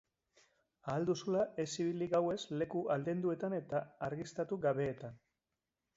Ahal 0.93 1.03
duzula 1.09 1.43
ez 1.65 1.67
ibili 1.83 2.07
gauez 2.15 2.39
leku 2.63 2.83
aldenduetan 2.95 3.59
eta 3.61 3.83
argiztatu 4.09 4.63
gabeetan. 4.69 5.25